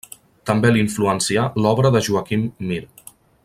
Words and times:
També 0.49 0.71
l'influencià 0.71 1.45
l'obra 1.65 1.93
de 1.97 2.03
Joaquim 2.09 2.49
Mir. 2.71 2.83